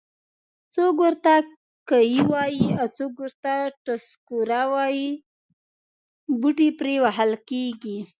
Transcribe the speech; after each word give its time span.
څوک 0.73 0.95
ورته 1.05 1.33
کیه 1.89 2.23
وایي 2.31 2.65
او 2.79 2.87
څوک 2.97 3.13
ټسکوره. 3.85 4.61
بوټي 6.39 6.69
پرې 6.79 6.95
وهل 7.03 7.31
کېږي. 7.49 7.97